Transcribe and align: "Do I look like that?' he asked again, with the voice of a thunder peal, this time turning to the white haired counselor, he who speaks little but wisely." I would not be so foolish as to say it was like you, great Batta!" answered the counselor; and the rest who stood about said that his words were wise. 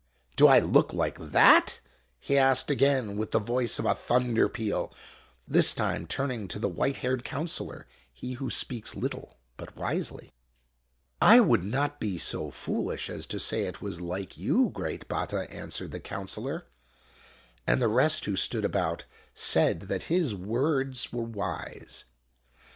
"Do 0.35 0.47
I 0.47 0.57
look 0.57 0.93
like 0.93 1.19
that?' 1.19 1.79
he 2.19 2.35
asked 2.35 2.71
again, 2.71 3.17
with 3.17 3.29
the 3.29 3.37
voice 3.37 3.77
of 3.77 3.85
a 3.85 3.93
thunder 3.93 4.49
peal, 4.49 4.91
this 5.47 5.75
time 5.75 6.07
turning 6.07 6.47
to 6.47 6.57
the 6.57 6.67
white 6.67 6.97
haired 7.05 7.23
counselor, 7.23 7.85
he 8.11 8.33
who 8.33 8.49
speaks 8.49 8.95
little 8.95 9.37
but 9.57 9.77
wisely." 9.77 10.33
I 11.21 11.39
would 11.39 11.63
not 11.63 11.99
be 11.99 12.17
so 12.17 12.49
foolish 12.49 13.11
as 13.11 13.27
to 13.27 13.39
say 13.39 13.65
it 13.65 13.79
was 13.83 14.01
like 14.01 14.39
you, 14.39 14.71
great 14.73 15.07
Batta!" 15.07 15.47
answered 15.53 15.91
the 15.91 15.99
counselor; 15.99 16.65
and 17.67 17.79
the 17.79 17.87
rest 17.87 18.25
who 18.25 18.35
stood 18.35 18.65
about 18.65 19.05
said 19.35 19.81
that 19.81 20.05
his 20.09 20.33
words 20.33 21.13
were 21.13 21.21
wise. 21.21 22.05